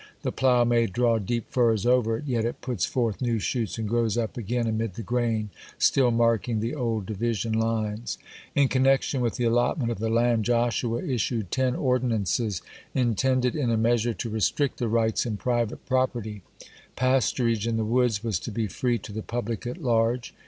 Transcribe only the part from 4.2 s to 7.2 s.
again amid the grain, still marking the old